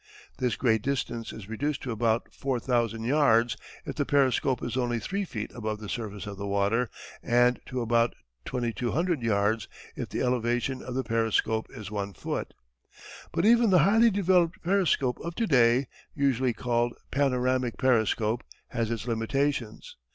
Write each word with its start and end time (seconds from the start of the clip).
This 0.39 0.55
great 0.55 0.81
distance 0.81 1.31
is 1.31 1.47
reduced 1.47 1.83
to 1.83 1.91
about 1.91 2.33
4000 2.33 3.03
yards 3.03 3.55
if 3.85 3.93
the 3.93 4.03
periscope 4.03 4.63
is 4.63 4.75
only 4.75 4.99
3 4.99 5.25
feet 5.25 5.51
above 5.53 5.77
the 5.79 5.87
surface 5.87 6.25
of 6.25 6.37
the 6.37 6.47
water 6.47 6.89
and 7.21 7.59
to 7.67 7.81
about 7.81 8.15
2200 8.45 9.21
yards 9.21 9.67
if 9.95 10.09
the 10.09 10.21
elevation 10.23 10.81
of 10.81 10.95
the 10.95 11.03
periscope 11.03 11.67
is 11.69 11.91
1 11.91 12.13
foot. 12.15 12.55
But 13.31 13.45
even 13.45 13.69
the 13.69 13.77
highly 13.85 14.09
developed 14.09 14.63
periscope 14.63 15.19
of 15.19 15.35
to 15.35 15.45
day, 15.45 15.87
usually 16.15 16.53
called 16.53 16.95
"panoramic 17.11 17.77
periscope," 17.77 18.43
has 18.69 18.89
its 18.89 19.05
limitations. 19.05 19.97